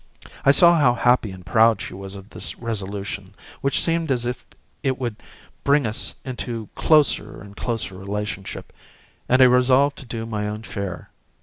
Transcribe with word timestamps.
I 0.43 0.49
saw 0.49 0.79
how 0.79 0.95
happy 0.95 1.29
and 1.29 1.45
proud 1.45 1.79
she 1.79 1.93
was 1.93 2.15
of 2.15 2.31
this 2.31 2.57
resolution, 2.57 3.35
which 3.61 3.79
seemed 3.79 4.09
as 4.09 4.25
if 4.25 4.43
it 4.81 4.97
would 4.97 5.15
bring 5.63 5.85
us 5.85 6.15
into 6.25 6.69
closer 6.73 7.39
and 7.39 7.55
closer 7.55 7.95
relationship, 7.99 8.73
and 9.29 9.43
I 9.43 9.45
resolved 9.45 9.99
to 9.99 10.07
do 10.07 10.25
my 10.25 10.47
own 10.47 10.63
share. 10.63 11.11